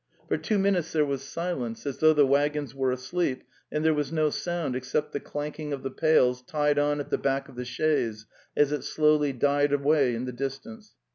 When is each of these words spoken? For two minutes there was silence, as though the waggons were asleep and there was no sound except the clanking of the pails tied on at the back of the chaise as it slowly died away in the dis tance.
For 0.27 0.35
two 0.37 0.57
minutes 0.57 0.91
there 0.93 1.05
was 1.05 1.21
silence, 1.21 1.85
as 1.85 1.99
though 1.99 2.11
the 2.11 2.25
waggons 2.25 2.73
were 2.73 2.91
asleep 2.91 3.43
and 3.71 3.85
there 3.85 3.93
was 3.93 4.11
no 4.11 4.31
sound 4.31 4.75
except 4.75 5.11
the 5.11 5.19
clanking 5.19 5.73
of 5.73 5.83
the 5.83 5.91
pails 5.91 6.41
tied 6.41 6.79
on 6.79 6.99
at 6.99 7.11
the 7.11 7.19
back 7.19 7.47
of 7.47 7.55
the 7.55 7.65
chaise 7.65 8.25
as 8.57 8.71
it 8.71 8.83
slowly 8.83 9.31
died 9.31 9.71
away 9.71 10.15
in 10.15 10.25
the 10.25 10.31
dis 10.33 10.57
tance. 10.57 10.95